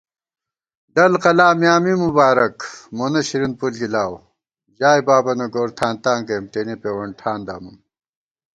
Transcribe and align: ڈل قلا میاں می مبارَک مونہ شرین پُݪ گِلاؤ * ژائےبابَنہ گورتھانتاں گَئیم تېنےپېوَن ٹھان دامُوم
ڈل 0.95 1.13
قلا 1.23 1.47
میاں 1.59 1.79
می 1.83 1.93
مبارَک 2.03 2.57
مونہ 2.95 3.21
شرین 3.27 3.51
پُݪ 3.59 3.73
گِلاؤ 3.81 4.13
* 4.47 4.77
ژائےبابَنہ 4.77 5.45
گورتھانتاں 5.53 6.19
گَئیم 6.27 6.45
تېنےپېوَن 6.51 7.09
ٹھان 7.19 7.39
دامُوم 7.47 7.77